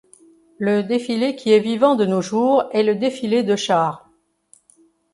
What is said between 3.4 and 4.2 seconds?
de chars.